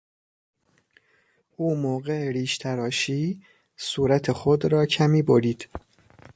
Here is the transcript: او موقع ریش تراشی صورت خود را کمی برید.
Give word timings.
او 1.55 1.75
موقع 1.75 2.31
ریش 2.31 2.57
تراشی 2.57 3.41
صورت 3.77 4.31
خود 4.31 4.65
را 4.65 4.85
کمی 4.85 5.21
برید. 5.21 5.69